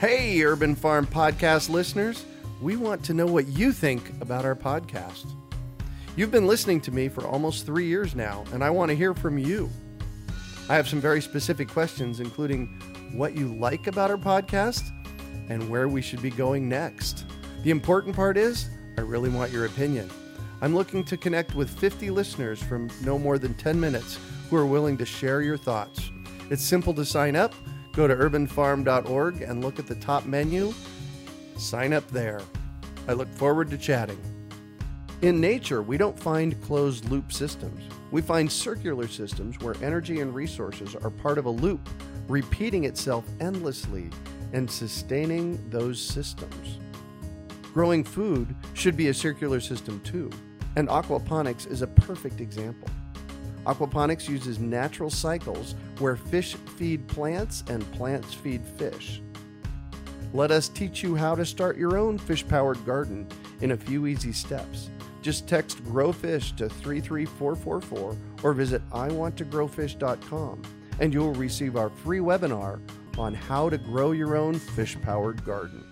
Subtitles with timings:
[0.00, 2.24] Hey, Urban Farm Podcast listeners,
[2.62, 5.26] we want to know what you think about our podcast.
[6.16, 9.12] You've been listening to me for almost three years now, and I want to hear
[9.12, 9.68] from you.
[10.70, 12.68] I have some very specific questions, including
[13.12, 14.90] what you like about our podcast
[15.50, 17.26] and where we should be going next.
[17.62, 20.08] The important part is, I really want your opinion.
[20.62, 24.64] I'm looking to connect with 50 listeners from no more than 10 minutes who are
[24.64, 26.10] willing to share your thoughts.
[26.48, 27.52] It's simple to sign up.
[27.92, 30.72] Go to urbanfarm.org and look at the top menu.
[31.56, 32.40] Sign up there.
[33.08, 34.20] I look forward to chatting.
[35.22, 37.82] In nature, we don't find closed loop systems.
[38.10, 41.88] We find circular systems where energy and resources are part of a loop,
[42.28, 44.10] repeating itself endlessly
[44.52, 46.78] and sustaining those systems.
[47.74, 50.30] Growing food should be a circular system too,
[50.76, 52.88] and aquaponics is a perfect example.
[53.66, 59.22] Aquaponics uses natural cycles where fish feed plants and plants feed fish.
[60.32, 63.26] Let us teach you how to start your own fish powered garden
[63.60, 64.90] in a few easy steps.
[65.22, 70.62] Just text GrowFish to 33444 or visit iwanttogrowfish.com
[71.00, 72.80] and you'll receive our free webinar
[73.18, 75.84] on how to grow your own fish powered garden.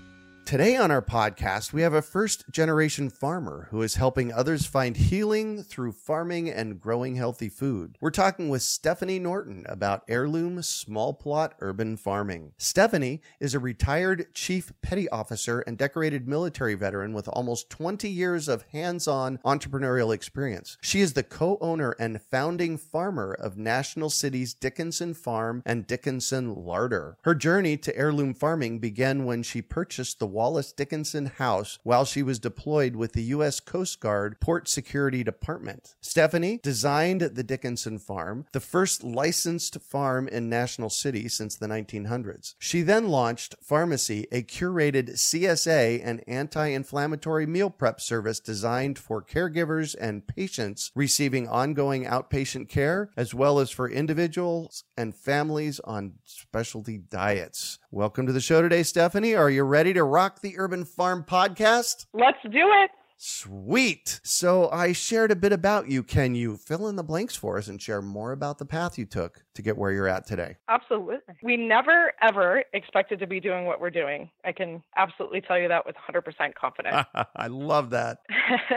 [0.48, 4.96] Today on our podcast, we have a first generation farmer who is helping others find
[4.96, 7.98] healing through farming and growing healthy food.
[8.00, 12.52] We're talking with Stepheni Norton about heirloom small plot urban farming.
[12.58, 18.48] Stepheni is a retired chief petty officer and decorated military veteran with almost 20 years
[18.48, 20.78] of hands on entrepreneurial experience.
[20.80, 26.54] She is the co owner and founding farmer of National City's Dickinson Farm and Dickinson
[26.54, 27.18] Larder.
[27.24, 32.22] Her journey to heirloom farming began when she purchased the Wallace Dickinson House while she
[32.22, 33.58] was deployed with the U.S.
[33.58, 35.96] Coast Guard Port Security Detachment.
[36.00, 42.54] Stepheni designed the Dickinson Farm, the first licensed farm in National City since the 1900s.
[42.60, 49.20] She then launched Farmacy, a curated CSA and anti inflammatory meal prep service designed for
[49.20, 56.20] caregivers and patients receiving ongoing outpatient care, as well as for individuals and families on
[56.24, 57.80] specialty diets.
[57.90, 59.34] Welcome to the show today, Stepheni.
[59.34, 62.04] Are you ready to rock the Urban Farm podcast?
[62.12, 62.90] Let's do it.
[63.16, 64.20] Sweet.
[64.22, 66.02] So I shared a bit about you.
[66.02, 69.06] Can you fill in the blanks for us and share more about the path you
[69.06, 70.56] took to get where you're at today?
[70.68, 71.34] Absolutely.
[71.42, 74.28] We never, ever expected to be doing what we're doing.
[74.44, 77.06] I can absolutely tell you that with 100% confidence.
[77.36, 78.18] I love that.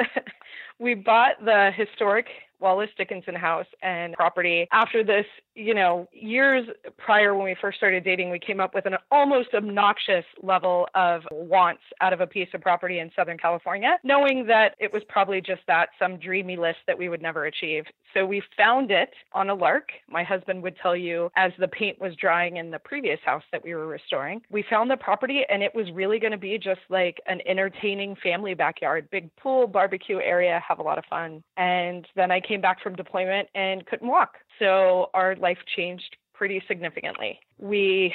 [0.80, 2.28] we bought the historic
[2.62, 4.68] Wallace Dickinson house and property.
[4.72, 6.68] After this, you know, years
[6.98, 11.24] prior when we first started dating, we came up with an almost obnoxious level of
[11.32, 15.42] wants out of a piece of property in Southern California, knowing that it was probably
[15.42, 17.86] just that, some dreamy list that we would never achieve.
[18.14, 19.90] So we found it on a lark.
[20.10, 23.64] My husband would tell you as the paint was drying in the previous house that
[23.64, 24.42] we were restoring.
[24.50, 28.16] We found the property and it was really going to be just like an entertaining
[28.22, 31.44] family backyard, big pool, barbecue area, have a lot of fun.
[31.58, 34.40] And then I came back from deployment and couldn't walk.
[34.60, 37.40] So our life changed pretty significantly.
[37.60, 38.14] We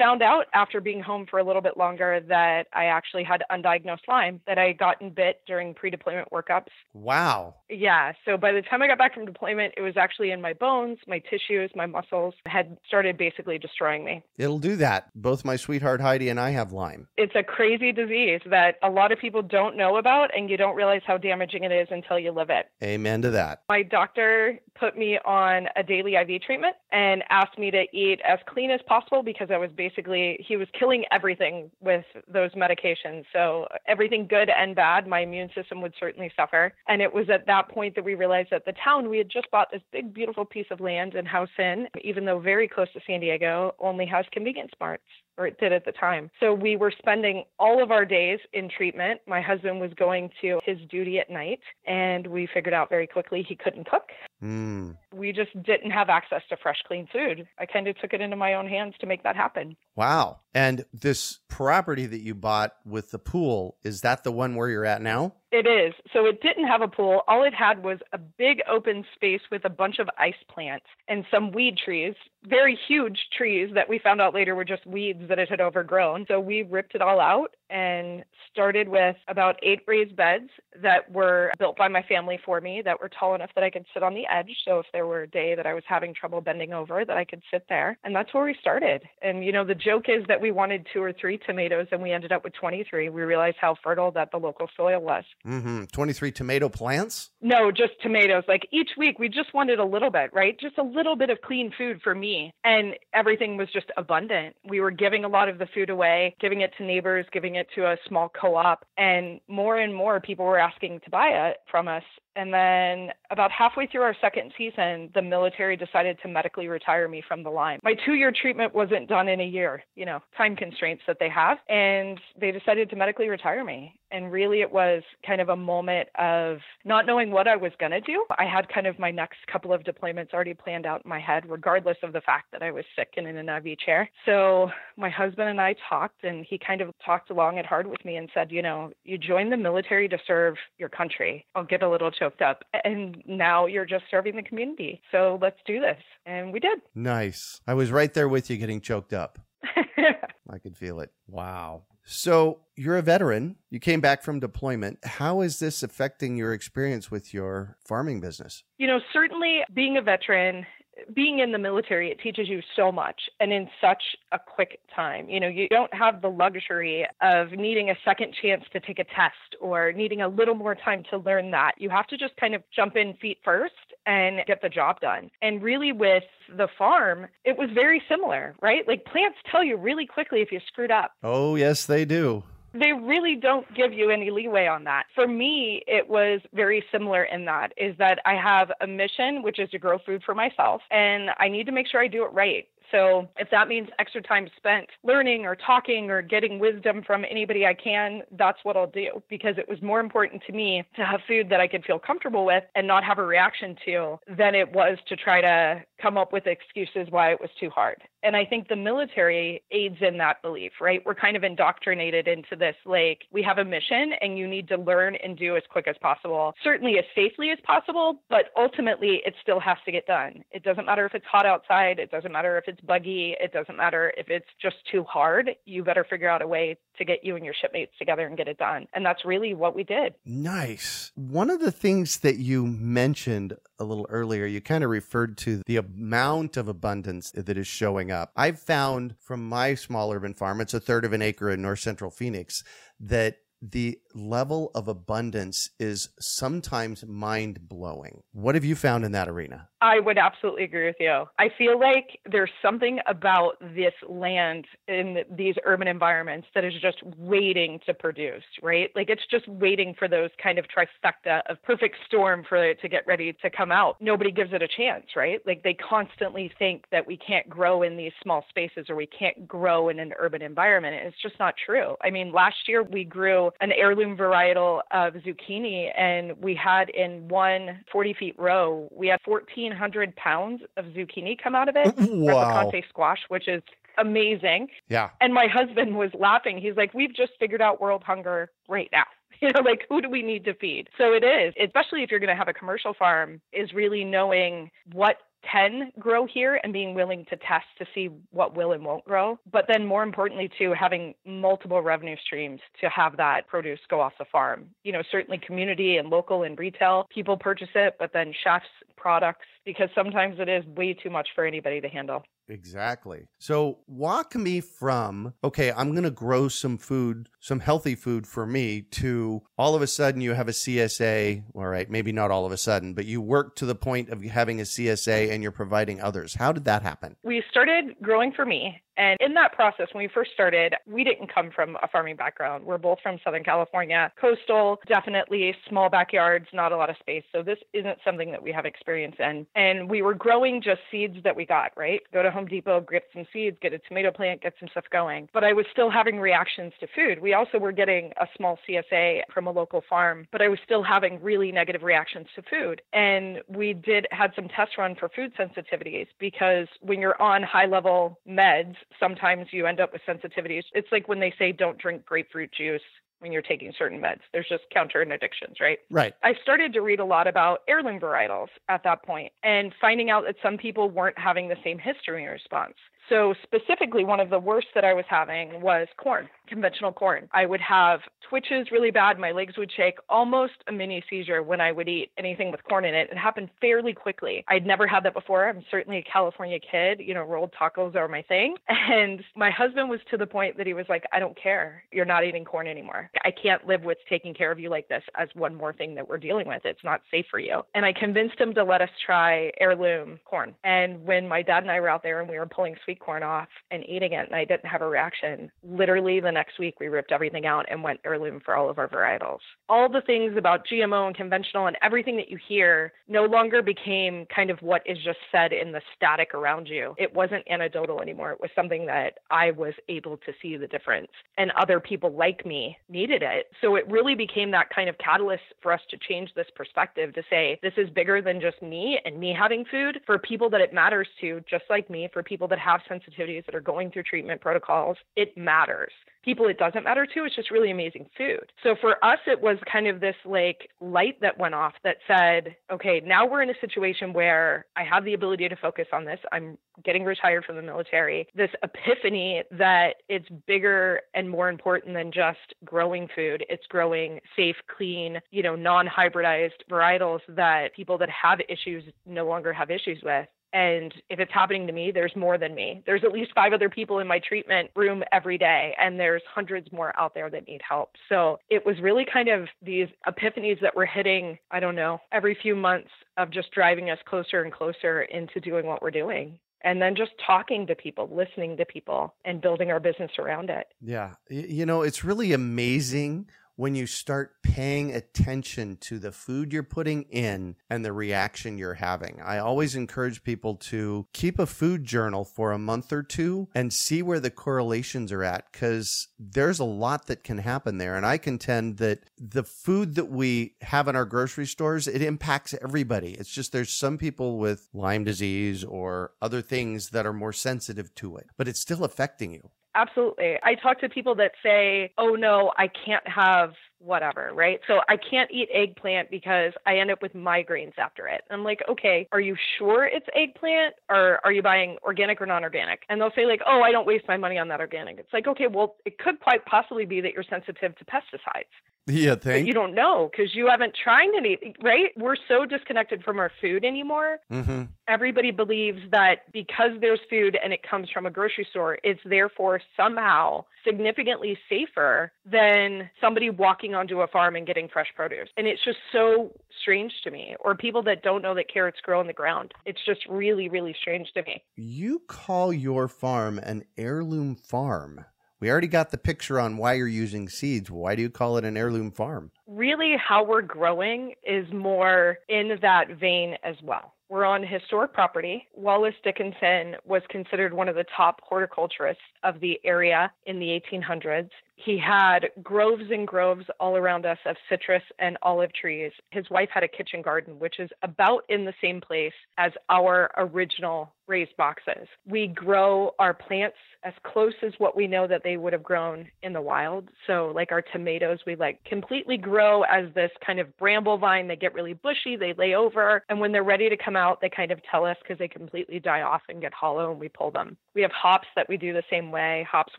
[0.00, 4.08] found out after being home for a little bit longer that I actually had undiagnosed
[4.08, 6.70] Lyme, that I had gotten bit during pre deployment workups.
[6.94, 7.56] Wow.
[7.68, 8.12] Yeah.
[8.24, 10.98] So by the time I got back from deployment, it was actually in my bones,
[11.06, 14.22] my tissues, my muscles had started basically destroying me.
[14.38, 15.10] It'll do that.
[15.14, 17.06] Both my sweetheart Heidi and I have Lyme.
[17.18, 20.76] It's a crazy disease that a lot of people don't know about, and you don't
[20.76, 22.70] realize how damaging it is until you live it.
[22.82, 23.62] Amen to that.
[23.68, 28.38] My doctor put me on a daily IV treatment and asked me to eat as
[28.46, 33.24] clean as possible because I was basically, he was killing everything with those medications.
[33.32, 36.72] So everything good and bad, my immune system would certainly suffer.
[36.88, 39.50] And it was at that point that we realized that the town, we had just
[39.50, 43.00] bought this big, beautiful piece of land in House Inn, even though very close to
[43.06, 45.04] San Diego, only has convenience marts
[45.40, 46.30] or it did at the time.
[46.38, 49.22] So we were spending all of our days in treatment.
[49.26, 53.44] My husband was going to his duty at night, and we figured out very quickly
[53.48, 54.10] he couldn't cook.
[54.42, 54.96] Mm.
[55.14, 57.48] We just didn't have access to fresh, clean food.
[57.58, 59.76] I kind of took it into my own hands to make that happen.
[59.96, 60.40] Wow.
[60.54, 64.84] And this property that you bought with the pool, is that the one where you're
[64.84, 65.34] at now?
[65.52, 65.94] It is.
[66.12, 67.22] So it didn't have a pool.
[67.26, 71.24] All it had was a big open space with a bunch of ice plants and
[71.30, 72.14] some weed trees,
[72.44, 76.24] very huge trees that we found out later were just weeds that it had overgrown.
[76.28, 80.50] So we ripped it all out and started with about eight raised beds
[80.82, 83.84] that were built by my family for me that were tall enough that I could
[83.92, 84.50] sit on the edge.
[84.64, 87.24] So if there were a day that I was having trouble bending over, that I
[87.24, 87.98] could sit there.
[88.04, 89.02] And that's where we started.
[89.22, 92.12] And, you know, the joke is that we wanted two or three tomatoes and we
[92.12, 93.08] ended up with 23.
[93.08, 95.24] We realized how fertile that the local soil was.
[95.46, 95.84] Mm-hmm.
[95.84, 97.30] 23 tomato plants?
[97.40, 98.44] No, just tomatoes.
[98.46, 100.58] Like each week, we just wanted a little bit, right?
[100.60, 102.52] Just a little bit of clean food for me.
[102.64, 104.56] And everything was just abundant.
[104.68, 107.68] We were giving a lot of the food away, giving it to neighbors, giving it
[107.74, 108.84] to a small co op.
[108.98, 112.04] And more and more people were asking to buy it from us.
[112.36, 117.22] And then about halfway through our second season, the military decided to medically retire me
[117.26, 117.80] from the line.
[117.82, 121.28] My two year treatment wasn't done in a year, you know, time constraints that they
[121.28, 121.58] have.
[121.68, 123.98] And they decided to medically retire me.
[124.12, 127.92] And really, it was kind of a moment of not knowing what I was going
[127.92, 128.24] to do.
[128.38, 131.48] I had kind of my next couple of deployments already planned out in my head,
[131.48, 134.10] regardless of the fact that I was sick and in an IV chair.
[134.26, 138.04] So my husband and I talked, and he kind of talked long and hard with
[138.04, 141.46] me and said, You know, you joined the military to serve your country.
[141.54, 142.62] I'll get a little choked up.
[142.84, 145.02] And now you're just serving the community.
[145.10, 145.98] So let's do this.
[146.24, 146.78] And we did.
[146.94, 147.60] Nice.
[147.66, 149.40] I was right there with you getting choked up.
[150.48, 151.10] I could feel it.
[151.26, 151.82] Wow.
[152.04, 153.56] So you're a veteran.
[153.70, 155.04] You came back from deployment.
[155.04, 158.64] How is this affecting your experience with your farming business?
[158.78, 160.66] You know, certainly being a veteran
[161.14, 164.02] being in the military, it teaches you so much and in such
[164.32, 165.28] a quick time.
[165.28, 169.04] You know, you don't have the luxury of needing a second chance to take a
[169.04, 171.72] test or needing a little more time to learn that.
[171.78, 173.74] You have to just kind of jump in feet first
[174.06, 175.30] and get the job done.
[175.42, 176.24] And really, with
[176.56, 178.86] the farm, it was very similar, right?
[178.86, 181.12] Like plants tell you really quickly if you screwed up.
[181.22, 185.04] Oh, yes, they do they really don't give you any leeway on that.
[185.14, 189.58] For me, it was very similar in that is that I have a mission, which
[189.58, 192.32] is to grow food for myself, and I need to make sure I do it
[192.32, 192.66] right.
[192.90, 197.66] So if that means extra time spent learning or talking or getting wisdom from anybody
[197.66, 201.20] I can, that's what I'll do because it was more important to me to have
[201.26, 204.72] food that I could feel comfortable with and not have a reaction to than it
[204.72, 208.02] was to try to come up with excuses why it was too hard.
[208.22, 211.02] And I think the military aids in that belief, right?
[211.04, 214.76] We're kind of indoctrinated into this like, we have a mission and you need to
[214.76, 219.34] learn and do as quick as possible, certainly as safely as possible, but ultimately it
[219.40, 220.44] still has to get done.
[220.50, 223.76] It doesn't matter if it's hot outside, it doesn't matter if it's buggy, it doesn't
[223.76, 225.50] matter if it's just too hard.
[225.64, 228.48] You better figure out a way to get you and your shipmates together and get
[228.48, 228.86] it done.
[228.94, 230.14] And that's really what we did.
[230.24, 231.12] Nice.
[231.14, 235.62] One of the things that you mentioned a little earlier, you kind of referred to
[235.66, 238.32] the amount of abundance that is showing up.
[238.36, 241.80] I've found from my small urban farm, it's a third of an acre in north
[241.80, 242.62] central Phoenix,
[242.98, 248.22] that the level of abundance is sometimes mind blowing.
[248.32, 249.68] What have you found in that arena?
[249.82, 251.24] I would absolutely agree with you.
[251.38, 257.02] I feel like there's something about this land in these urban environments that is just
[257.16, 258.90] waiting to produce, right?
[258.94, 262.88] Like it's just waiting for those kind of trifecta of perfect storm for it to
[262.88, 263.96] get ready to come out.
[264.00, 265.40] Nobody gives it a chance, right?
[265.46, 269.48] Like they constantly think that we can't grow in these small spaces or we can't
[269.48, 270.94] grow in an urban environment.
[271.06, 271.96] It's just not true.
[272.02, 277.28] I mean, last year we grew an heirloom varietal of zucchini and we had in
[277.28, 281.94] one 40 feet row, we had 1,400 pounds of zucchini come out of it.
[281.98, 282.70] Wow.
[282.88, 283.62] squash, which is
[283.98, 284.68] amazing.
[284.88, 285.10] Yeah.
[285.20, 286.58] And my husband was laughing.
[286.58, 289.04] He's like, we've just figured out world hunger right now.
[289.42, 290.90] You know, like who do we need to feed?
[290.98, 294.70] So it is, especially if you're going to have a commercial farm, is really knowing
[294.92, 295.16] what
[295.48, 299.38] can grow here and being willing to test to see what will and won't grow.
[299.50, 304.12] But then more importantly too, having multiple revenue streams to have that produce go off
[304.18, 304.66] the farm.
[304.84, 308.66] You know, certainly community and local and retail, people purchase it, but then chefs,
[308.96, 312.22] products, because sometimes it is way too much for anybody to handle.
[312.50, 313.28] Exactly.
[313.38, 318.46] So walk me from, okay, I'm going to grow some food, some healthy food for
[318.46, 321.44] me to all of a sudden you have a CSA.
[321.54, 321.88] All right.
[321.88, 324.64] Maybe not all of a sudden, but you work to the point of having a
[324.64, 326.34] CSA and you're providing others.
[326.34, 327.16] How did that happen?
[327.22, 331.32] We started growing for me And in that process, when we first started, we didn't
[331.32, 332.66] come from a farming background.
[332.66, 337.24] We're both from Southern California, coastal, definitely small backyards, not a lot of space.
[337.32, 339.46] So this isn't something that we have experience in.
[339.56, 342.02] And we were growing just seeds that we got, right?
[342.12, 345.30] Go to Home Depot, get some seeds, get a tomato plant, get some stuff going.
[345.32, 347.22] But I was still having reactions to food.
[347.22, 350.82] We also were getting a small CSA from a local farm, but I was still
[350.82, 352.82] having really negative reactions to food.
[352.92, 357.64] And we did had some tests run for food sensitivities because when you're on high
[357.64, 360.62] level meds, sometimes you end up with sensitivities.
[360.72, 362.82] It's like when they say don't drink grapefruit juice
[363.20, 364.20] when you're taking certain meds.
[364.32, 365.78] There's just counter addictions, right?
[365.90, 366.14] Right.
[366.22, 370.24] I started to read a lot about heirloom varietals at that point and finding out
[370.26, 372.74] that some people weren't having the same histamine response.
[373.10, 377.28] So, specifically, one of the worst that I was having was corn, conventional corn.
[377.32, 379.18] I would have twitches really bad.
[379.18, 382.84] My legs would shake, almost a mini seizure when I would eat anything with corn
[382.84, 383.08] in it.
[383.10, 384.44] It happened fairly quickly.
[384.46, 385.48] I'd never had that before.
[385.48, 387.00] I'm certainly a California kid.
[387.00, 388.56] You know, rolled tacos are my thing.
[388.90, 391.84] And my husband was to the point that he was like, I don't care.
[391.92, 393.08] You're not eating corn anymore.
[393.24, 396.08] I can't live with taking care of you like this as one more thing that
[396.08, 396.62] we're dealing with.
[396.64, 397.62] It's not safe for you.
[397.74, 400.54] And I convinced him to let us try heirloom corn.
[400.64, 403.22] And when my dad and I were out there and we were pulling sweet corn
[403.22, 405.50] off and eating it and I didn't have a reaction.
[405.64, 408.88] Literally the next week we ripped everything out and went heirloom for all of our
[408.88, 409.40] varietals.
[409.68, 414.26] All the things about GMO and conventional and everything that you hear no longer became
[414.34, 416.94] kind of what is just said in the static around you.
[416.98, 418.32] It wasn't anecdotal anymore.
[418.32, 422.44] It was something that I was able to see the difference and other people like
[422.44, 423.46] me needed it.
[423.60, 427.22] So it really became that kind of catalyst for us to change this perspective to
[427.30, 430.74] say this is bigger than just me and me having food for people that it
[430.74, 434.40] matters to just like me for people that have sensitivities that are going through treatment
[434.40, 435.92] protocols, it matters.
[436.22, 438.52] People it doesn't matter to, it's just really amazing food.
[438.62, 442.56] So for us, it was kind of this like light that went off that said,
[442.70, 446.18] okay, now we're in a situation where I have the ability to focus on this.
[446.30, 448.26] I'm getting retired from the military.
[448.34, 453.44] This epiphany that it's bigger and more important than just growing food.
[453.48, 459.26] It's growing safe, clean, you know, non hybridized varietals that people that have issues no
[459.26, 460.26] longer have issues with.
[460.52, 462.82] And if it's happening to me, there's more than me.
[462.86, 466.72] There's at least five other people in my treatment room every day, and there's hundreds
[466.72, 467.92] more out there that need help.
[468.08, 472.36] So it was really kind of these epiphanies that were hitting, I don't know, every
[472.40, 476.80] few months of just driving us closer and closer into doing what we're doing and
[476.80, 480.66] then just talking to people, listening to people, and building our business around it.
[480.80, 481.14] Yeah.
[481.28, 487.02] You know, it's really amazing when you start paying attention to the food you're putting
[487.10, 489.20] in and the reaction you're having.
[489.22, 493.70] I always encourage people to keep a food journal for a month or two and
[493.70, 497.96] see where the correlations are at because there's a lot that can happen there.
[497.96, 502.54] And I contend that the food that we have in our grocery stores, it impacts
[502.62, 503.10] everybody.
[503.10, 507.94] It's just there's some people with Lyme disease or other things that are more sensitive
[507.96, 509.50] to it, but it's still affecting you.
[509.74, 510.36] Absolutely.
[510.42, 514.60] I talk to people that say, oh no, I can't have whatever, right?
[514.66, 518.22] So I can't eat eggplant because I end up with migraines after it.
[518.30, 522.42] I'm like, okay, are you sure it's eggplant or are you buying organic or non
[522.42, 522.82] organic?
[522.88, 524.98] And they'll say, like, oh, I don't waste my money on that organic.
[524.98, 528.50] It's like, okay, well, it could quite possibly be that you're sensitive to pesticides.
[528.86, 531.90] Yeah, thank you don't know because you haven't tried any, right?
[531.96, 534.18] We're so disconnected from our food anymore.
[534.32, 534.64] Mm-hmm.
[534.88, 539.60] Everybody believes that because there's food and it comes from a grocery store, it's therefore
[539.76, 545.28] somehow significantly safer than somebody walking onto a farm and getting fresh produce.
[545.36, 547.36] And it's just so strange to me.
[547.40, 549.52] Or people that don't know that carrots grow in the ground.
[549.64, 551.42] It's just really, really strange to me.
[551.56, 555.04] You call your farm an heirloom farm.
[555.40, 557.70] We already got the picture on why you're using seeds.
[557.70, 559.30] Why do you call it an heirloom farm?
[559.50, 563.94] Really, how we're growing is more in that vein as well.
[564.08, 565.46] We're on historic property.
[565.54, 571.30] Wallace Dickinson was considered one of the top horticulturists of the area in the 1800s.
[571.54, 575.92] He had groves and groves all around us of citrus and olive trees.
[576.10, 580.10] His wife had a kitchen garden, which is about in the same place as our
[580.16, 581.86] original raised boxes.
[582.06, 586.08] We grow our plants as close as what we know that they would have grown
[586.22, 586.88] in the wild.
[587.06, 591.28] So, like our tomatoes, we like completely grow as this kind of bramble vine.
[591.28, 594.28] They get really bushy, they lay over, and when they're ready to come out, they
[594.28, 597.30] kind of tell us because they completely die off and get hollow, and we pull
[597.30, 597.56] them.
[597.74, 599.46] We have hops that we do the same way.
[599.50, 599.78] Hops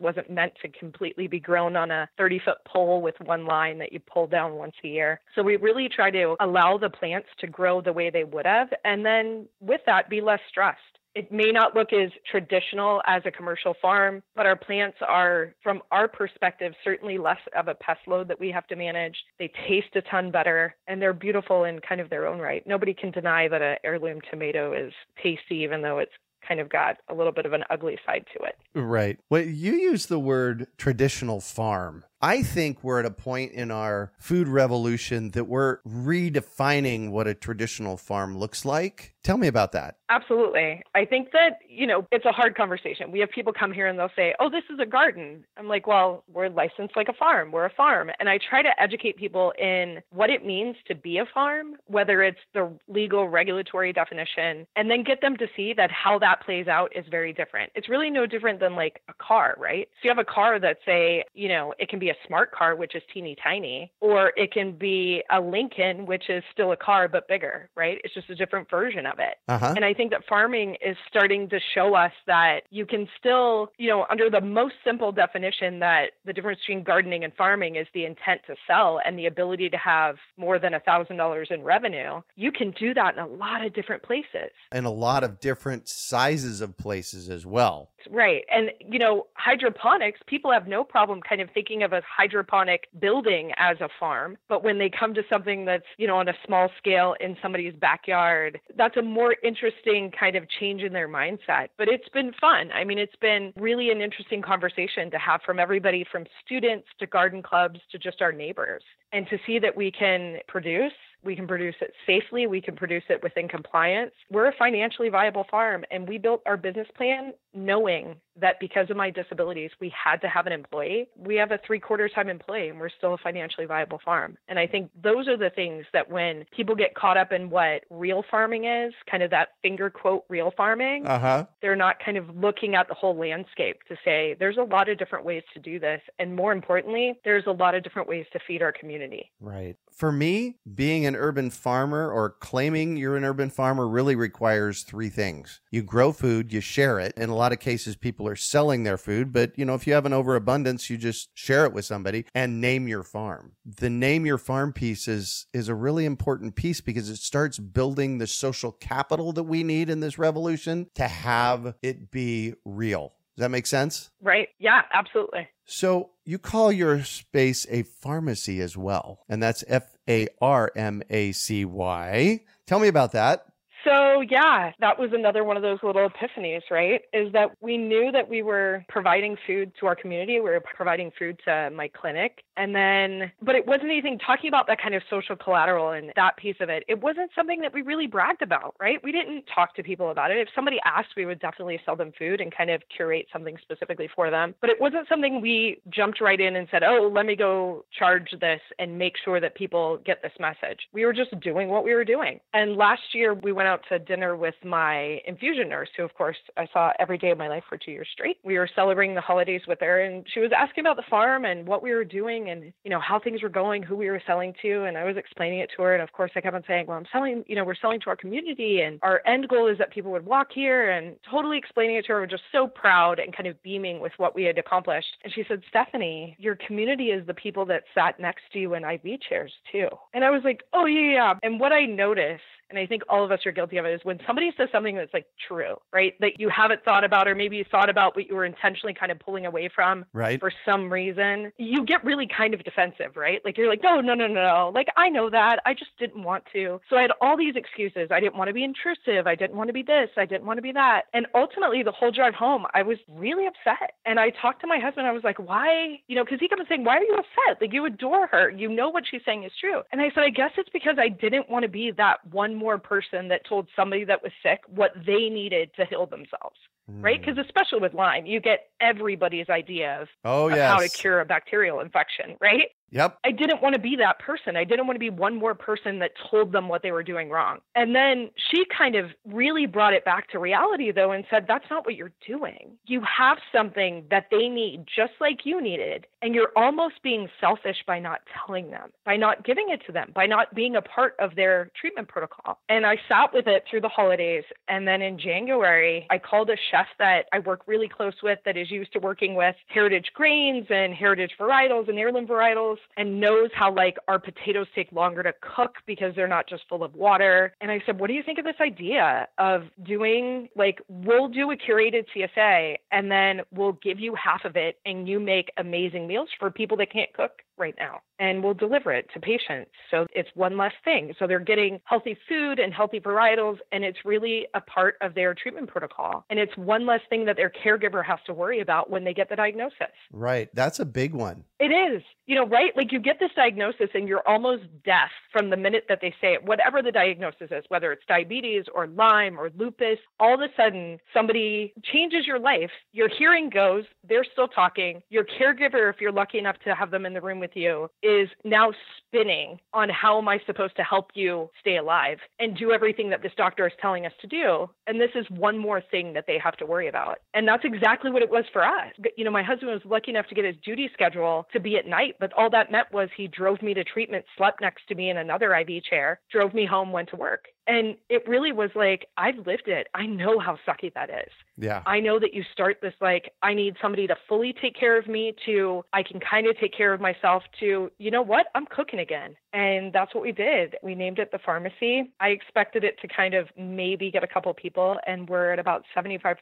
[0.00, 3.92] wasn't meant to completely be grown on a 30 foot pole with one line that
[3.92, 5.20] you pull down once a year.
[5.34, 8.68] So, we really try to allow the plants to grow the way they would have,
[8.84, 10.78] and then with that, be less stressed.
[11.14, 15.82] It may not look as traditional as a commercial farm, but our plants are, from
[15.90, 19.16] our perspective, certainly less of a pest load that we have to manage.
[19.38, 22.66] They taste a ton better and they're beautiful in kind of their own right.
[22.66, 24.92] Nobody can deny that an heirloom tomato is
[25.22, 26.12] tasty, even though it's
[26.46, 28.56] kind of got a little bit of an ugly side to it.
[28.74, 29.18] Right.
[29.30, 32.04] Well, you use the word traditional farm.
[32.22, 37.34] I think we're at a point in our food revolution that we're redefining what a
[37.34, 39.14] traditional farm looks like.
[39.24, 39.96] Tell me about that.
[40.08, 40.82] Absolutely.
[40.94, 43.12] I think that, you know, it's a hard conversation.
[43.12, 45.44] We have people come here and they'll say, oh, this is a garden.
[45.56, 47.52] I'm like, well, we're licensed like a farm.
[47.52, 48.10] We're a farm.
[48.18, 52.22] And I try to educate people in what it means to be a farm, whether
[52.22, 56.66] it's the legal regulatory definition, and then get them to see that how that plays
[56.66, 57.70] out is very different.
[57.76, 59.88] It's really no different than like a car, right?
[59.94, 62.76] So you have a car that say, you know, it can be a smart car,
[62.76, 67.08] which is teeny tiny, or it can be a Lincoln, which is still a car
[67.08, 67.98] but bigger, right?
[68.04, 69.36] It's just a different version of it.
[69.48, 69.74] Uh-huh.
[69.76, 73.88] And I think that farming is starting to show us that you can still, you
[73.88, 78.04] know, under the most simple definition that the difference between gardening and farming is the
[78.04, 82.20] intent to sell and the ability to have more than a thousand dollars in revenue.
[82.36, 84.50] You can do that in a lot of different places.
[84.70, 87.90] And a lot of different sizes of places as well.
[88.10, 88.44] Right.
[88.54, 93.52] And, you know, hydroponics, people have no problem kind of thinking of a hydroponic building
[93.56, 94.36] as a farm.
[94.48, 97.74] But when they come to something that's, you know, on a small scale in somebody's
[97.74, 101.68] backyard, that's a more interesting kind of change in their mindset.
[101.78, 102.70] But it's been fun.
[102.72, 107.06] I mean, it's been really an interesting conversation to have from everybody from students to
[107.06, 108.82] garden clubs to just our neighbors
[109.12, 110.92] and to see that we can produce
[111.24, 112.46] we can produce it safely.
[112.46, 114.12] We can produce it within compliance.
[114.30, 118.96] We're a financially viable farm, and we built our business plan knowing that because of
[118.96, 121.08] my disabilities, we had to have an employee.
[121.16, 124.36] We have a three quarter time employee, and we're still a financially viable farm.
[124.48, 127.84] And I think those are the things that when people get caught up in what
[127.90, 131.46] real farming is, kind of that finger quote real farming, Uh-huh.
[131.60, 134.98] they're not kind of looking at the whole landscape to say there's a lot of
[134.98, 136.00] different ways to do this.
[136.18, 139.30] And more importantly, there's a lot of different ways to feed our community.
[139.40, 139.76] Right.
[139.90, 145.10] For me, being an urban farmer or claiming you're an urban farmer really requires three
[145.10, 145.60] things.
[145.70, 147.12] You grow food, you share it.
[147.16, 149.92] In a lot of cases, people are selling their food, but you know, if you
[149.94, 153.52] have an overabundance, you just share it with somebody and name your farm.
[153.64, 158.18] The name your farm piece is, is a really important piece because it starts building
[158.18, 163.12] the social capital that we need in this revolution to have it be real.
[163.36, 164.10] Does that make sense?
[164.20, 164.48] Right?
[164.58, 165.48] Yeah, absolutely.
[165.64, 171.02] So you call your space a Farmacy as well, and that's F A R M
[171.08, 172.40] A C Y.
[172.66, 173.46] Tell me about that.
[173.84, 177.02] So, yeah, that was another one of those little epiphanies, right?
[177.12, 181.10] Is that we knew that we were providing food to our community, we were providing
[181.18, 182.44] food to my clinic.
[182.56, 186.36] And then, but it wasn't anything talking about that kind of social collateral and that
[186.36, 186.84] piece of it.
[186.86, 189.02] It wasn't something that we really bragged about, right?
[189.02, 190.36] We didn't talk to people about it.
[190.36, 194.08] If somebody asked, we would definitely sell them food and kind of curate something specifically
[194.14, 194.54] for them.
[194.60, 198.34] But it wasn't something we jumped right in and said, oh, let me go charge
[198.40, 200.80] this and make sure that people get this message.
[200.92, 202.40] We were just doing what we were doing.
[202.52, 206.36] And last year, we went out to dinner with my infusion nurse, who, of course,
[206.56, 208.38] I saw every day of my life for two years straight.
[208.44, 211.66] We were celebrating the holidays with her, and she was asking about the farm and
[211.66, 214.54] what we were doing and, you know, how things were going, who we were selling
[214.62, 214.84] to.
[214.84, 215.94] And I was explaining it to her.
[215.94, 218.10] And of course, I kept on saying, well, I'm selling, you know, we're selling to
[218.10, 221.96] our community, and our end goal is that people would walk here and totally explaining
[221.96, 225.16] it to her, just so proud and kind of beaming with what we had accomplished.
[225.24, 228.84] And she said, Stepheni, your community is the people that sat next to you in
[228.84, 229.88] IV chairs, too.
[230.14, 231.34] And I was like, oh, yeah, yeah.
[231.42, 234.00] And what I noticed and I think all of us are guilty of it, is
[234.04, 236.14] when somebody says something that's like true, right?
[236.20, 239.12] That you haven't thought about, or maybe you thought about, but you were intentionally kind
[239.12, 240.40] of pulling away from Right.
[240.40, 243.40] for some reason, you get really kind of defensive, right?
[243.44, 244.72] Like you're like, no, no, no, no, no.
[244.74, 245.60] Like I know that.
[245.66, 246.80] I just didn't want to.
[246.88, 248.08] So I had all these excuses.
[248.10, 249.26] I didn't want to be intrusive.
[249.26, 250.08] I didn't want to be this.
[250.16, 251.02] I didn't want to be that.
[251.12, 253.92] And ultimately, the whole drive home, I was really upset.
[254.06, 255.06] And I talked to my husband.
[255.06, 256.00] I was like, why?
[256.08, 257.60] You know, because he kept saying, why are you upset?
[257.60, 258.50] Like you adore her.
[258.50, 259.82] You know what she's saying is true.
[259.92, 262.78] And I said, I guess it's because I didn't want to be that one more
[262.78, 266.56] person that told somebody that was sick what they needed to heal themselves.
[266.88, 267.20] Right?
[267.20, 267.26] Mm.
[267.26, 270.70] Because especially with Lyme, you get everybody's idea of Oh, of yes.
[270.70, 272.70] how to cure a bacterial infection, right?
[272.92, 273.18] Yep.
[273.24, 274.54] I didn't want to be that person.
[274.54, 277.30] I didn't want to be one more person that told them what they were doing
[277.30, 277.58] wrong.
[277.74, 281.64] And then she kind of really brought it back to reality, though, and said, That's
[281.70, 282.72] not what you're doing.
[282.84, 286.06] You have something that they need, just like you needed.
[286.20, 290.12] And you're almost being selfish by not telling them, by not giving it to them,
[290.14, 292.60] by not being a part of their treatment protocol.
[292.68, 294.44] And I sat with it through the holidays.
[294.68, 298.58] And then in January, I called a chef that I work really close with that
[298.58, 303.50] is used to working with heritage grains and heritage varietals and heirloom varietals and knows
[303.54, 307.54] how like our potatoes take longer to cook because they're not just full of water.
[307.60, 311.50] And I said, What do you think of this idea of doing like we'll do
[311.50, 316.06] a curated CSA and then we'll give you half of it and you make amazing
[316.06, 317.42] meals for people that can't cook?
[317.62, 319.72] Right now and we'll deliver it to patients.
[319.90, 321.12] So it's one less thing.
[321.18, 325.34] So they're getting healthy food and healthy varietals, and it's really a part of their
[325.34, 326.24] treatment protocol.
[326.30, 329.28] And it's one less thing that their caregiver has to worry about when they get
[329.28, 329.90] the diagnosis.
[330.12, 330.48] Right.
[330.54, 331.42] That's a big one.
[331.58, 332.02] It is.
[332.26, 332.70] You know, right?
[332.76, 336.34] Like you get this diagnosis and you're almost deaf from the minute that they say
[336.34, 340.48] it, whatever the diagnosis is, whether it's diabetes or Lyme or lupus, all of a
[340.56, 342.70] sudden somebody changes your life.
[342.92, 345.02] Your hearing goes, they're still talking.
[345.10, 348.28] Your caregiver, if you're lucky enough to have them in the room with you, is
[348.44, 348.72] now
[349.06, 353.22] spinning on how am I supposed to help you stay alive and do everything that
[353.22, 354.70] this doctor is telling us to do.
[354.86, 357.18] And this is one more thing that they have to worry about.
[357.34, 358.92] And that's exactly what it was for us.
[359.16, 361.86] You know, my husband was lucky enough to get his duty schedule to be at
[361.86, 365.10] night, but all that meant was he drove me to treatment, slept next to me
[365.10, 367.46] in another IV chair, drove me home, went to work.
[367.66, 369.86] And it really was like, I've lived it.
[369.94, 371.32] I know how sucky that is.
[371.56, 371.82] Yeah.
[371.86, 375.06] I know that you start this like, I need somebody to fully take care of
[375.06, 378.66] me, to I can kind of take care of myself, to, you know what, I'm
[378.66, 379.36] cooking again.
[379.52, 380.76] And that's what we did.
[380.82, 382.08] We named it the Farmacy.
[382.20, 385.84] I expected it to kind of maybe get a couple people, and we're at about
[385.96, 386.36] 75%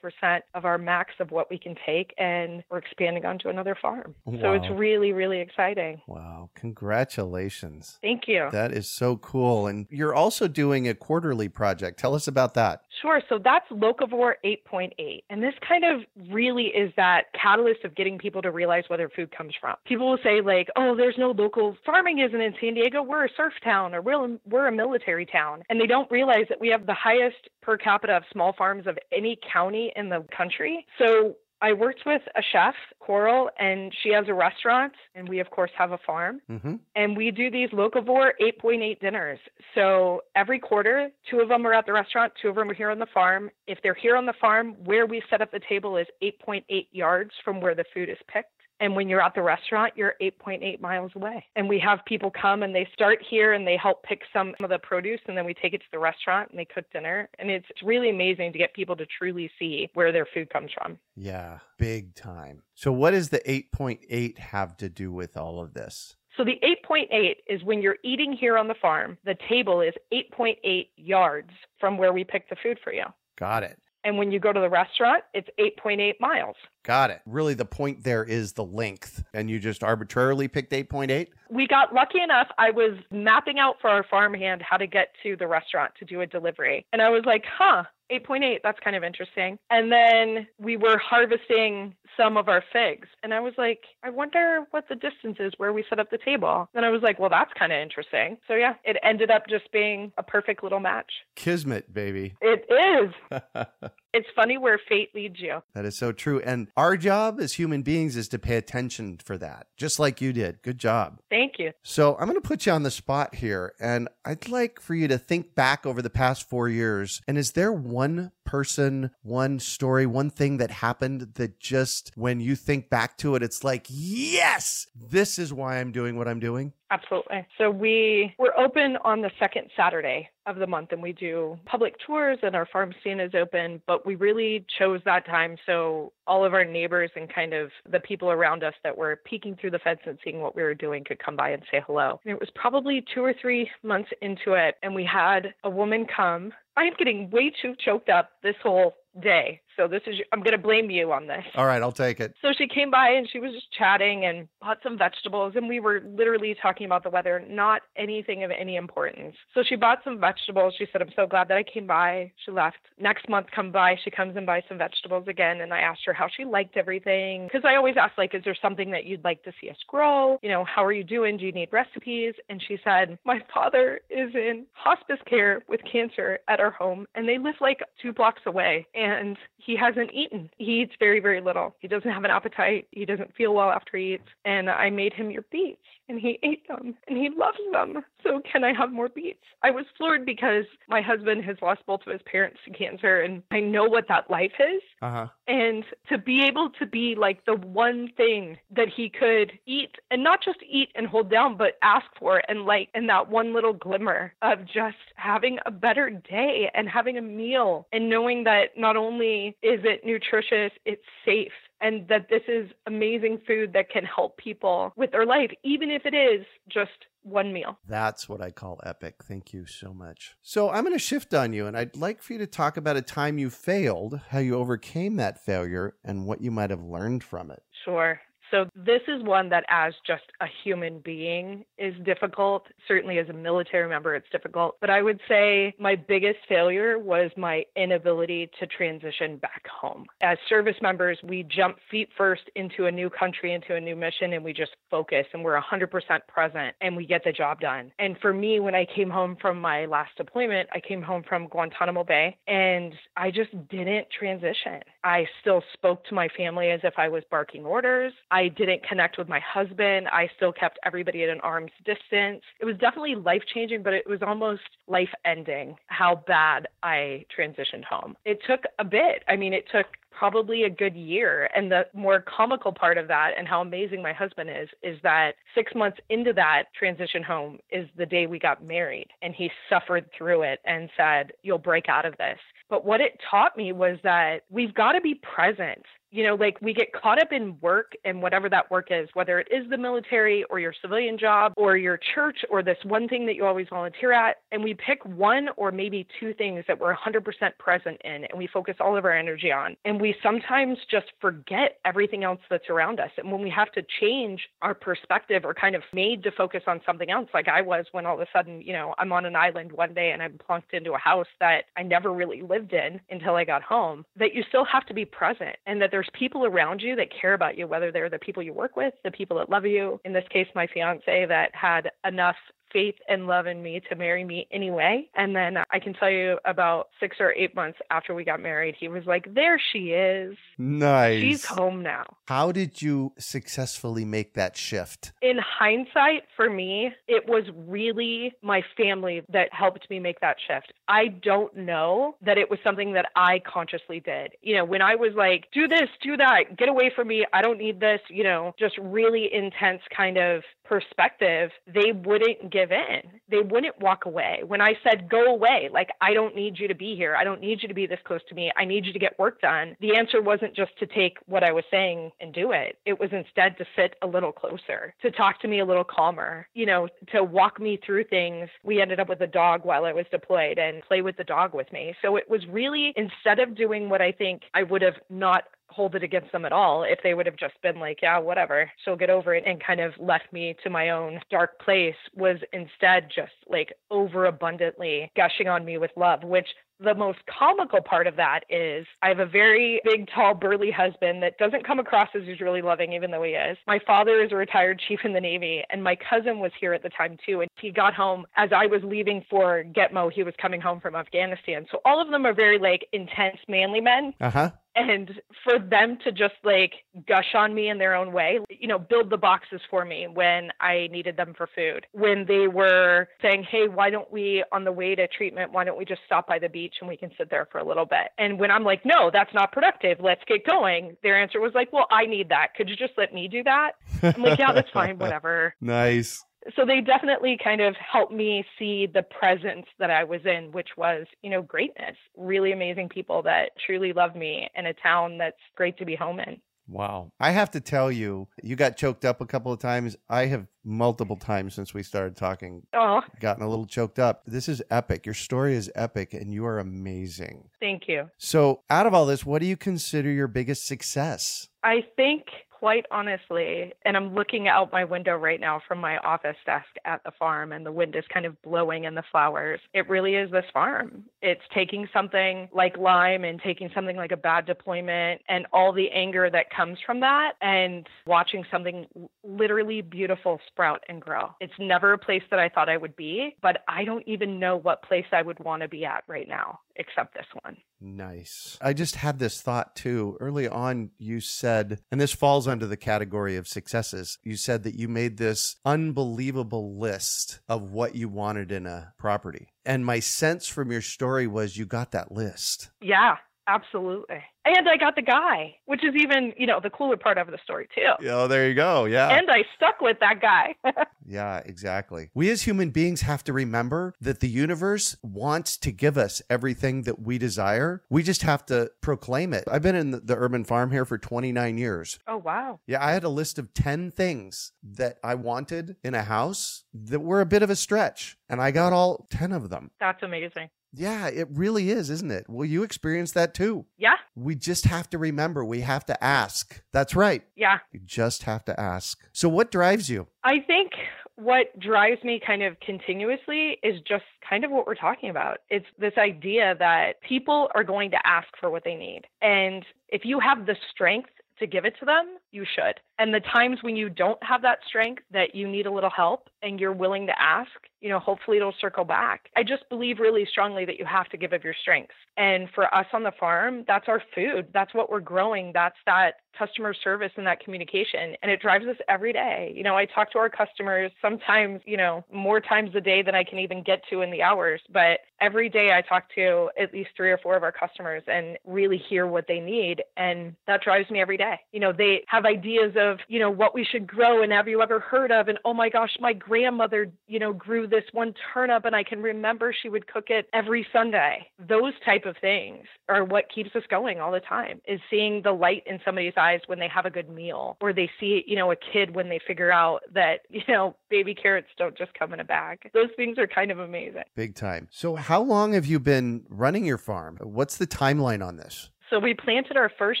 [0.54, 4.14] of our max of what we can take, and we're expanding onto another farm.
[4.40, 6.00] So it's really, really exciting.
[6.06, 6.50] Wow.
[6.54, 7.98] Congratulations.
[8.00, 8.48] Thank you.
[8.52, 9.66] That is so cool.
[9.66, 11.98] And you're also doing a quarterly project.
[11.98, 12.82] Tell us about that.
[13.00, 13.22] Sure.
[13.28, 15.22] So that's Locavore 8.8.
[15.30, 19.08] And this kind of really is that catalyst of getting people to realize where their
[19.08, 19.76] food comes from.
[19.84, 23.02] People will say, like, oh, there's no local farming isn't in San Diego.
[23.02, 25.62] We're a surf town or we're, we're a military town.
[25.70, 28.98] And they don't realize that we have the highest per capita of small farms of
[29.12, 30.86] any county in the country.
[30.98, 35.50] So I worked with a chef, Coral, and she has a restaurant, and we, of
[35.50, 36.76] course, have a farm Mm-hmm.
[36.96, 39.38] and we do these locavore 8.8 dinners.
[39.74, 42.90] So every quarter, two of them are at the restaurant, two of them are here
[42.90, 43.50] on the farm.
[43.66, 47.30] If they're here on the farm, where we set up the table is 8.8 yards
[47.44, 48.50] from where the food is picked.
[48.80, 51.44] And when you're at the restaurant, you're 8.8 miles away.
[51.54, 54.70] And we have people come and they start here and they help pick some of
[54.70, 57.28] the produce, and then we take it to the restaurant and they cook dinner.
[57.38, 60.98] And it's really amazing to get people to truly see where their food comes from.
[61.14, 61.58] Yeah.
[61.78, 62.62] Big time.
[62.74, 66.16] So, what does the 8.8 have to do with all of this?
[66.36, 66.58] So the
[66.90, 71.98] 8.8 is when you're eating here on the farm, the table is 8.8 yards from
[71.98, 73.04] where we pick the food for you.
[73.36, 73.78] Got it.
[74.04, 76.56] And when you go to the restaurant, it's 8.8 miles.
[76.84, 77.20] Got it.
[77.26, 79.22] Really, the point there is the length.
[79.34, 81.28] And you just arbitrarily picked 8.8?
[81.50, 82.48] We got lucky enough.
[82.58, 86.22] I was mapping out for our farmhand how to get to the restaurant to do
[86.22, 86.86] a delivery.
[86.92, 89.58] And I was like, huh, 8.8, that's kind of interesting.
[89.70, 93.08] And then we were harvesting some of our figs.
[93.22, 96.18] And I was like, I wonder what the distance is where we set up the
[96.18, 96.68] table.
[96.74, 98.36] Then I was like, well, that's kind of interesting.
[98.48, 101.12] So yeah, it ended up just being a perfect little match.
[101.36, 102.34] Kismet, baby.
[102.40, 103.40] It is.
[104.12, 105.62] It's funny where fate leads you.
[105.74, 106.40] That is so true.
[106.40, 110.32] And our job as human beings is to pay attention for that, just like you
[110.32, 110.62] did.
[110.62, 111.20] Good job.
[111.30, 111.72] Thank you.
[111.82, 115.06] So I'm going to put you on the spot here, and I'd like for you
[115.08, 117.20] to think back over the past four years.
[117.28, 122.56] And is there one person, one story, one thing that happened that just when you
[122.56, 126.72] think back to it, it's like, yes, this is why I'm doing what I'm doing?
[126.92, 127.46] Absolutely.
[127.56, 131.94] So we we're open on the second Saturday of the month and we do public
[132.04, 136.44] tours and our farm stand is open, but we really chose that time so all
[136.44, 139.78] of our neighbors and kind of the people around us that were peeking through the
[139.78, 142.18] fence and seeing what we were doing could come by and say hello.
[142.24, 146.06] And it was probably 2 or 3 months into it and we had a woman
[146.14, 146.52] come.
[146.76, 149.60] I'm getting way too choked up this whole day.
[149.80, 151.42] So this is I'm going to blame you on this.
[151.54, 152.34] All right, I'll take it.
[152.42, 155.54] So she came by and she was just chatting and bought some vegetables.
[155.56, 159.34] And we were literally talking about the weather, not anything of any importance.
[159.54, 160.74] So she bought some vegetables.
[160.76, 162.30] She said, I'm so glad that I came by.
[162.44, 162.76] She left.
[162.98, 163.96] Next month, come by.
[164.04, 165.62] She comes and buys some vegetables again.
[165.62, 167.46] And I asked her how she liked everything.
[167.46, 170.38] Because I always ask, like, is there something that you'd like to see us grow?
[170.42, 171.38] You know, how are you doing?
[171.38, 172.34] Do you need recipes?
[172.50, 177.06] And she said, My father is in hospice care with cancer at our home.
[177.14, 178.86] And they live like two blocks away.
[178.94, 180.50] And he hasn't eaten.
[180.58, 181.74] He eats very, very little.
[181.80, 182.88] He doesn't have an appetite.
[182.92, 184.28] He doesn't feel well after he eats.
[184.44, 188.04] And I made him your beets and he ate them and he loves them.
[188.22, 189.42] So can I have more beets?
[189.62, 193.42] I was floored because my husband has lost both of his parents to cancer and
[193.50, 194.82] I know what that life is.
[195.00, 195.26] Uh huh.
[195.46, 200.22] And to be able to be like the one thing that he could eat and
[200.22, 203.72] not just eat and hold down, but ask for and like, and that one little
[203.72, 208.96] glimmer of just having a better day and having a meal and knowing that not
[208.96, 214.36] only is it nutritious, it's safe and that this is amazing food that can help
[214.36, 216.90] people with their life, even if it is just
[217.22, 217.78] one meal.
[217.88, 219.16] That's what I call epic.
[219.22, 220.36] Thank you so much.
[220.42, 222.96] So I'm going to shift on you, and I'd like for you to talk about
[222.96, 227.24] a time you failed, how you overcame that failure, and what you might have learned
[227.24, 227.62] from it.
[227.84, 228.20] Sure.
[228.50, 232.66] So this is one that, as just a human being, is difficult.
[232.88, 234.76] Certainly, as a military member, it's difficult.
[234.80, 240.06] But I would say my biggest failure was my inability to transition back home.
[240.20, 244.32] As service members, we jump feet first into a new country, into a new mission,
[244.32, 245.88] and we just focus and we're 100%
[246.28, 247.92] present and we get the job done.
[247.98, 251.46] And for me, when I came home from my last deployment, I came home from
[251.48, 254.80] Guantanamo Bay and I just didn't transition.
[255.04, 258.12] I still spoke to my family as if I was barking orders.
[258.30, 260.08] I didn't connect with my husband.
[260.08, 262.42] I still kept everybody at an arm's distance.
[262.60, 267.84] It was definitely life changing, but it was almost life ending how bad I transitioned
[267.84, 268.16] home.
[268.24, 269.22] It took a bit.
[269.28, 271.48] I mean, it took probably a good year.
[271.54, 275.32] And the more comical part of that and how amazing my husband is, is that
[275.54, 279.08] six months into that transition home is the day we got married.
[279.22, 282.38] And he suffered through it and said, You'll break out of this.
[282.68, 286.60] But what it taught me was that we've got to be present you know, like
[286.60, 289.78] we get caught up in work and whatever that work is, whether it is the
[289.78, 293.68] military or your civilian job or your church or this one thing that you always
[293.70, 294.38] volunteer at.
[294.50, 297.22] And we pick one or maybe two things that we're 100%
[297.58, 299.76] present in and we focus all of our energy on.
[299.84, 303.10] And we sometimes just forget everything else that's around us.
[303.16, 306.80] And when we have to change our perspective or kind of made to focus on
[306.84, 309.36] something else, like I was when all of a sudden, you know, I'm on an
[309.36, 313.00] island one day and I'm plunked into a house that I never really lived in
[313.10, 316.44] until I got home, that you still have to be present and that there's people
[316.44, 319.38] around you that care about you, whether they're the people you work with, the people
[319.38, 320.00] that love you.
[320.04, 322.36] In this case, my fiance that had enough
[322.72, 325.08] faith and love in me to marry me anyway.
[325.14, 328.74] And then I can tell you about six or eight months after we got married,
[328.78, 330.36] he was like, There she is.
[330.58, 331.20] Nice.
[331.20, 332.04] She's home now.
[332.28, 335.12] How did you successfully make that shift?
[335.22, 340.72] In hindsight, for me, it was really my family that helped me make that shift.
[340.88, 344.32] I don't know that it was something that I consciously did.
[344.42, 347.42] You know, when I was like, Do this, do that, get away from me, I
[347.42, 353.20] don't need this, you know, just really intense kind of perspective, they wouldn't give in.
[353.28, 354.42] They wouldn't walk away.
[354.46, 357.16] When I said, go away, like, I don't need you to be here.
[357.16, 358.52] I don't need you to be this close to me.
[358.56, 359.76] I need you to get work done.
[359.80, 362.78] The answer wasn't just to take what I was saying and do it.
[362.86, 366.46] It was instead to sit a little closer, to talk to me a little calmer,
[366.54, 368.48] you know, to walk me through things.
[368.62, 371.52] We ended up with a dog while I was deployed and play with the dog
[371.52, 371.96] with me.
[372.00, 375.94] So it was really, instead of doing what I think I would have not hold
[375.94, 378.96] it against them at all if they would have just been like, yeah, whatever, she'll
[378.96, 383.08] get over it and kind of left me to my own dark place was instead
[383.14, 386.48] just like overabundantly gushing on me with love, which
[386.82, 391.22] the most comical part of that is I have a very big, tall, burly husband
[391.22, 393.58] that doesn't come across as he's really loving, even though he is.
[393.66, 396.82] My father is a retired chief in the Navy, and my cousin was here at
[396.82, 397.42] the time too.
[397.42, 400.10] And he got home as I was leaving for Gitmo.
[400.12, 401.66] He was coming home from Afghanistan.
[401.70, 404.14] So all of them are very like intense, manly men.
[404.20, 404.50] Uh huh
[404.88, 406.72] and for them to just like
[407.06, 410.50] gush on me in their own way you know build the boxes for me when
[410.60, 411.86] i needed them for food.
[411.92, 415.78] When they were saying hey why don't we on the way to treatment why don't
[415.78, 418.08] we just stop by the beach and we can sit there for a little bit?
[418.18, 419.98] And when i'm like no that's not productive.
[420.00, 422.54] Let's get going their answer was like well i need that.
[422.56, 423.72] Could you just let me do that?
[424.02, 425.54] I'm like yeah that's fine whatever.
[425.60, 426.24] Nice
[426.56, 430.70] so they definitely kind of helped me see the presence that I was in, which
[430.76, 435.36] was, you know, greatness, really amazing people that truly love me in a town that's
[435.54, 436.40] great to be home in.
[436.70, 437.10] Wow.
[437.18, 439.96] I have to tell you, you got choked up a couple of times.
[440.08, 443.02] I have multiple times since we started talking oh.
[443.18, 444.22] gotten a little choked up.
[444.24, 445.04] This is epic.
[445.04, 447.48] Your story is epic and you are amazing.
[447.60, 448.08] Thank you.
[448.18, 451.48] So, out of all this, what do you consider your biggest success?
[451.64, 452.26] I think
[452.60, 457.02] quite honestly, and I'm looking out my window right now from my office desk at
[457.04, 459.60] the farm, and the wind is kind of blowing in the flowers.
[459.72, 461.04] It really is this farm.
[461.22, 465.90] It's taking something like Lyme and taking something like a bad deployment and all the
[465.90, 468.86] anger that comes from that, and watching something
[469.24, 471.30] literally beautiful sprout and grow.
[471.40, 474.58] It's never a place that I thought I would be, but I don't even know
[474.58, 477.58] what place I would want to be at right now except this one.
[477.80, 478.58] Nice.
[478.60, 480.16] I just had this thought too.
[480.18, 484.74] Early on, you said, and this falls under the category of successes, you said that
[484.74, 489.48] you made this unbelievable list of what you wanted in a property.
[489.64, 492.70] And my sense from your story was you got that list.
[492.80, 493.16] Yeah,
[493.54, 494.22] absolutely.
[494.44, 497.38] And I got the guy, which is even, you know, the cooler part of the
[497.44, 498.08] story too.
[498.08, 498.86] Oh, there you go.
[498.86, 499.08] Yeah.
[499.08, 500.54] And I stuck with that guy.
[501.06, 502.10] yeah, exactly.
[502.14, 506.82] We as human beings have to remember that the universe wants to give us everything
[506.82, 507.82] that we desire.
[507.90, 509.44] We just have to proclaim it.
[509.50, 511.98] I've been in the, the urban farm here for 29 years.
[512.06, 512.60] Oh, wow.
[512.66, 517.00] Yeah, I had a list of 10 things that I wanted in a house that
[517.00, 519.70] were a bit of a stretch, and I got all 10 of them.
[519.80, 520.48] That's amazing.
[520.72, 522.26] Yeah, it really is, isn't it?
[522.28, 523.66] Well, you experienced that too.
[523.76, 523.94] Yeah.
[524.14, 526.62] We just have to remember, we have to ask.
[526.72, 527.22] That's right.
[527.36, 527.58] Yeah.
[527.72, 528.98] You just have to ask.
[529.12, 530.06] So, what drives you?
[530.22, 530.72] I think
[531.16, 535.38] what drives me kind of continuously is just kind of what we're talking about.
[535.50, 539.02] It's this idea that people are going to ask for what they need.
[539.20, 542.80] And if you have the strength to give it to them, you should.
[543.00, 546.28] And the times when you don't have that strength, that you need a little help
[546.42, 549.30] and you're willing to ask, you know, hopefully it'll circle back.
[549.36, 551.94] I just believe really strongly that you have to give of your strengths.
[552.18, 554.48] And for us on the farm, that's our food.
[554.52, 555.52] That's what we're growing.
[555.54, 558.16] That's that customer service and that communication.
[558.22, 559.52] And it drives us every day.
[559.56, 563.14] You know, I talk to our customers sometimes, you know, more times a day than
[563.14, 564.60] I can even get to in the hours.
[564.72, 568.38] But every day I talk to at least three or four of our customers and
[568.46, 569.82] really hear what they need.
[569.96, 571.40] And that drives me every day.
[571.52, 574.62] You know, they have ideas of, you know, what we should grow and have you
[574.62, 575.28] ever heard of?
[575.28, 579.02] And oh my gosh, my grandmother, you know, grew this one turnip and I can
[579.02, 581.26] remember she would cook it every Sunday.
[581.38, 585.32] Those type of things are what keeps us going all the time is seeing the
[585.32, 588.50] light in somebody's eyes when they have a good meal or they see, you know,
[588.50, 592.20] a kid when they figure out that, you know, baby carrots don't just come in
[592.20, 592.70] a bag.
[592.74, 594.02] Those things are kind of amazing.
[594.14, 594.68] Big time.
[594.70, 597.18] So, how long have you been running your farm?
[597.22, 598.70] What's the timeline on this?
[598.90, 600.00] So we planted our first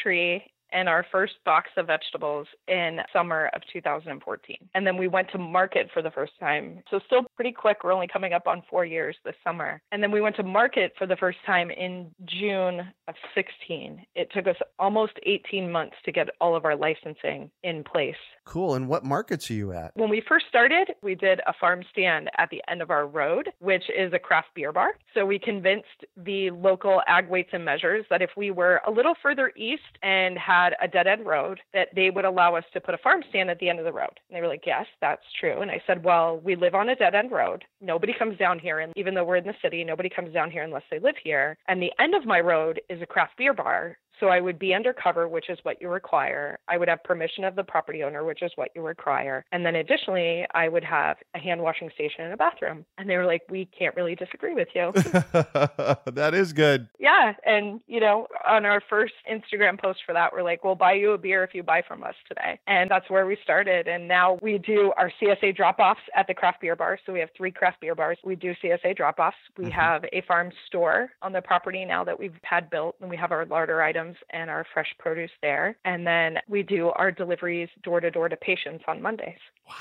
[0.00, 0.44] tree
[0.76, 4.56] and our first box of vegetables in summer of 2014.
[4.74, 6.82] And then we went to market for the first time.
[6.90, 7.78] So still pretty quick.
[7.82, 9.80] We're only coming up on 4 years this summer.
[9.90, 14.04] And then we went to market for the first time in June of 16.
[14.14, 18.14] It took us almost 18 months to get all of our licensing in place.
[18.44, 18.74] Cool.
[18.74, 19.92] And what markets are you at?
[19.94, 23.48] When we first started, we did a farm stand at the end of our road,
[23.60, 24.98] which is a craft beer bar.
[25.14, 29.14] So we convinced the local ag weights and measures that if we were a little
[29.22, 32.94] further east and had a dead end road, that they would allow us to put
[32.94, 34.18] a farm stand at the end of the road.
[34.28, 35.60] And they were like, yes, that's true.
[35.60, 37.64] And I said, well, we live on a dead end road.
[37.80, 38.80] Nobody comes down here.
[38.80, 41.56] And even though we're in the city, nobody comes down here unless they live here.
[41.68, 43.98] And the end of my road is a craft beer bar.
[44.20, 46.58] So I would be undercover, which is what you require.
[46.68, 49.44] I would have permission of the property owner, which is what you require.
[49.52, 52.84] And then additionally, I would have a hand washing station and a bathroom.
[52.98, 54.92] And they were like, we can't really disagree with you.
[54.94, 56.88] that is good.
[56.98, 57.34] Yeah.
[57.44, 61.12] And, you know, on our first Instagram post for that, we're like, we'll buy you
[61.12, 62.58] a beer if you buy from us today.
[62.66, 63.88] And that's where we started.
[63.88, 66.98] And now we do our CSA drop offs at the craft beer bar.
[67.04, 68.18] So we have three craft beer bars.
[68.24, 69.36] We do CSA drop offs.
[69.58, 69.72] We mm-hmm.
[69.72, 73.32] have a farm store on the property now that we've had built, and we have
[73.32, 75.76] our larder items and our fresh produce there.
[75.84, 79.38] And then we do our deliveries door to door to patients on Mondays.
[79.68, 79.74] Wow.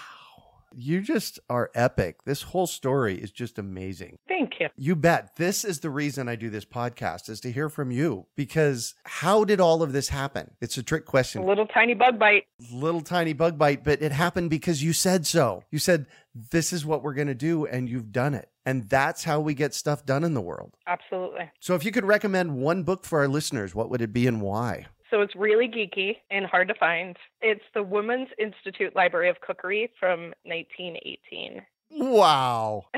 [0.77, 2.25] You just are epic.
[2.25, 4.17] This whole story is just amazing.
[4.27, 4.67] Thank you.
[4.75, 5.38] You bet.
[5.38, 9.45] This is the reason I do this podcast is to hear from you because how
[9.45, 10.51] did all of this happen?
[10.59, 11.43] It's a trick question.
[11.43, 12.43] A little tiny bug bite.
[12.73, 15.63] Little tiny bug bite, but it happened because you said so.
[15.71, 16.07] You said
[16.51, 18.49] this is what we're going to do and you've done it.
[18.65, 20.75] And that's how we get stuff done in the world.
[20.88, 21.51] Absolutely.
[21.61, 24.41] So if you could recommend one book for our listeners, what would it be and
[24.41, 24.88] why?
[25.10, 27.15] So it's really geeky and hard to find.
[27.41, 31.62] It's the Women's Institute Library of Cookery from 1918.
[31.91, 32.86] Wow.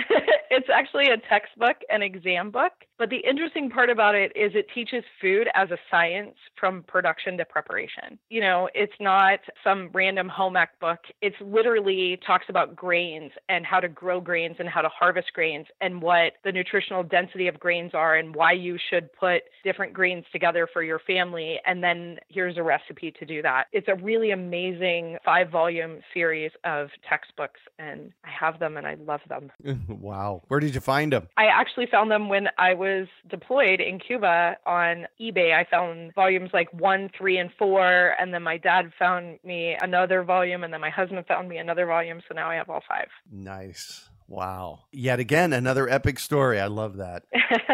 [0.49, 2.73] it's actually a textbook an exam book.
[2.97, 7.37] But the interesting part about it is it teaches food as a science from production
[7.37, 8.17] to preparation.
[8.29, 10.99] You know, it's not some random home ec book.
[11.21, 15.67] It's literally talks about grains and how to grow grains and how to harvest grains
[15.79, 20.25] and what the nutritional density of grains are and why you should put different grains
[20.31, 21.59] together for your family.
[21.65, 23.65] And then here's a recipe to do that.
[23.73, 28.95] It's a really amazing five volume series of textbooks, and I have them and I
[28.95, 29.51] love them.
[29.89, 30.43] wow.
[30.47, 31.27] Where did you find them?
[31.37, 36.13] I actually found them when I was was deployed in Cuba on eBay, I found
[36.13, 38.15] volumes like one, three, and four.
[38.19, 40.63] And then my dad found me another volume.
[40.63, 42.21] And then my husband found me another volume.
[42.27, 43.07] So now I have all five.
[43.31, 44.09] Nice.
[44.27, 44.83] Wow.
[44.91, 46.59] Yet again, another epic story.
[46.59, 47.23] I love that.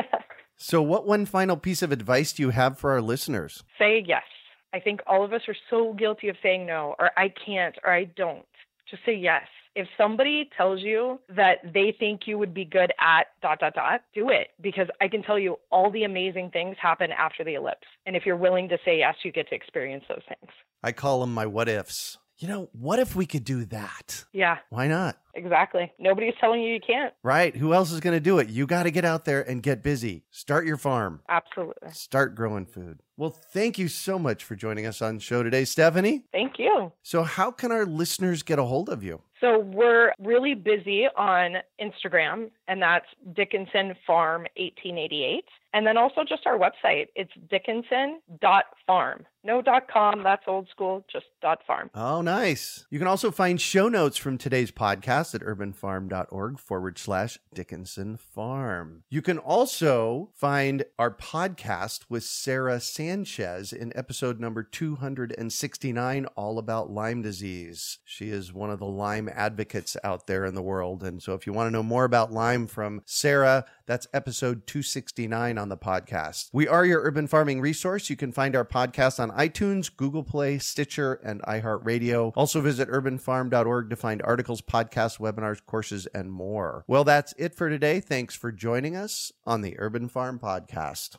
[0.57, 3.63] so, what one final piece of advice do you have for our listeners?
[3.79, 4.23] Say yes.
[4.71, 7.91] I think all of us are so guilty of saying no, or I can't, or
[7.91, 8.45] I don't.
[8.89, 13.27] Just say yes if somebody tells you that they think you would be good at
[13.41, 17.11] dot dot dot, do it because I can tell you all the amazing things happen
[17.11, 17.87] after the ellipse.
[18.05, 20.51] And if you're willing to say yes, you get to experience those things.
[20.83, 22.17] I call them my what ifs.
[22.39, 24.25] You know, what if we could do that?
[24.33, 24.57] Yeah.
[24.69, 25.17] Why not?
[25.35, 25.91] Exactly.
[25.99, 27.13] Nobody's telling you you can't.
[27.23, 27.55] Right.
[27.55, 28.49] Who else is going to do it?
[28.49, 30.25] You got to get out there and get busy.
[30.29, 31.21] Start your farm.
[31.29, 31.91] Absolutely.
[31.91, 32.99] Start growing food.
[33.15, 36.23] Well, thank you so much for joining us on show today, Stepheni.
[36.31, 36.91] Thank you.
[37.03, 39.21] So, how can our listeners get a hold of you?
[39.43, 45.43] So we're really busy on Instagram, and that's Dickinson Farm 1888.
[45.73, 47.07] And then also just our website.
[47.15, 49.25] It's dickinson.farm.
[49.45, 51.89] No dot com, that's old school, just dot farm.
[51.93, 52.85] Oh, nice.
[52.89, 59.03] You can also find show notes from today's podcast at urbanfarm.org forward slash Dickinson Farm.
[59.09, 66.91] You can also find our podcast with Sarah Sanchez in episode number 269, all about
[66.91, 67.97] Lyme disease.
[68.05, 71.03] She is one of the Lyme advocates out there in the world.
[71.03, 75.57] And so if you want to know more about Lyme from Sarah, that's episode 269
[75.57, 76.49] on the podcast.
[76.53, 78.09] We are your urban farming resource.
[78.09, 82.31] You can find our podcast on iTunes, Google Play, Stitcher, and iHeartRadio.
[82.35, 86.85] Also visit urbanfarm.org to find articles, podcasts, webinars, courses, and more.
[86.87, 87.99] Well, that's it for today.
[87.99, 91.17] Thanks for joining us on the Urban Farm Podcast.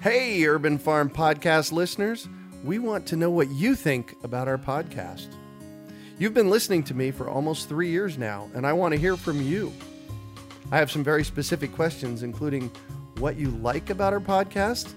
[0.00, 2.28] Hey, Urban Farm Podcast listeners.
[2.64, 5.28] We want to know what you think about our podcast.
[6.20, 9.16] You've been listening to me for almost three years now, and I want to hear
[9.16, 9.72] from you.
[10.70, 12.70] I have some very specific questions, including
[13.16, 14.92] what you like about our podcast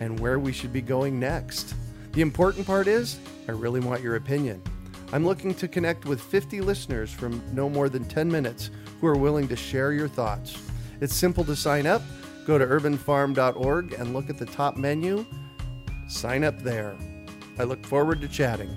[0.00, 1.74] and where we should be going next.
[2.12, 4.62] The important part is, I really want your opinion.
[5.10, 9.16] I'm looking to connect with 50 listeners from no more than 10 minutes who are
[9.16, 10.54] willing to share your thoughts.
[11.00, 12.02] It's simple to sign up.
[12.46, 15.24] Go to urbanfarm.org and look at the top menu.
[16.08, 16.94] Sign up there.
[17.58, 18.76] I look forward to chatting.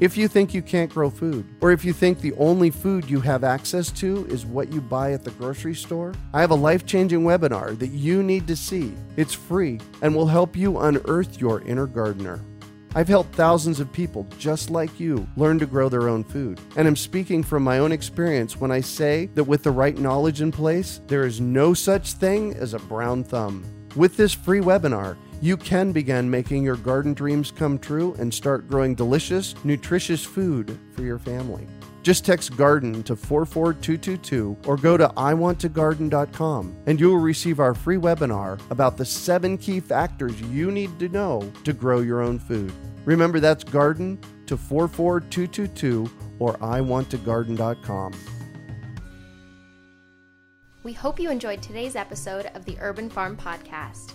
[0.00, 3.20] If you think you can't grow food, or if you think the only food you
[3.20, 6.86] have access to is what you buy at the grocery store, I have a life
[6.86, 8.94] changing webinar that you need to see.
[9.18, 12.40] It's free and will help you unearth your inner gardener.
[12.94, 16.58] I've helped thousands of people just like you learn to grow their own food.
[16.76, 20.40] And I'm speaking from my own experience when I say that with the right knowledge
[20.40, 23.66] in place, there is no such thing as a brown thumb.
[23.96, 28.68] With this free webinar, you can begin making your garden dreams come true and start
[28.68, 31.66] growing delicious, nutritious food for your family.
[32.02, 37.96] Just text garden to 44222 or go to iwanttogarden.com and you will receive our free
[37.96, 42.72] webinar about the seven key factors you need to know to grow your own food.
[43.04, 48.12] Remember, that's garden to 44222 or iwanttogarden.com.
[50.82, 54.14] We hope you enjoyed today's episode of the Urban Farm Podcast.